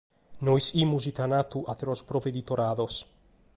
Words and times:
No 0.45 0.53
ischimus 0.61 1.05
ite 1.11 1.23
ant 1.25 1.35
fatu 1.37 1.63
àteros 1.73 2.03
Proveditorados. 2.13 3.01